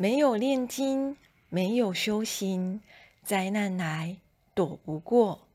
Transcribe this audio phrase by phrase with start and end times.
[0.00, 1.18] 没有炼金
[1.50, 2.80] 没有修行
[3.22, 4.16] 灾难来
[4.54, 5.49] 躲不过。